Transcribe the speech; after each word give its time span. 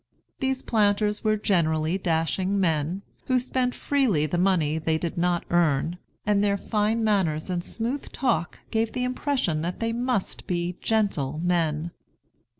These 0.39 0.63
planters 0.63 1.23
were 1.23 1.37
generally 1.37 1.99
dashing 1.99 2.59
men, 2.59 3.03
who 3.27 3.37
spent 3.37 3.75
freely 3.75 4.25
the 4.25 4.39
money 4.39 4.79
they 4.79 4.97
did 4.97 5.15
not 5.15 5.45
earn; 5.51 5.99
and 6.25 6.43
their 6.43 6.57
fine 6.57 7.03
manners 7.03 7.51
and 7.51 7.63
smooth 7.63 8.11
talk 8.11 8.61
gave 8.71 8.93
the 8.93 9.03
impression 9.03 9.61
that 9.61 9.79
they 9.79 9.93
must 9.93 10.47
be 10.47 10.75
gentle 10.81 11.39
men. 11.43 11.91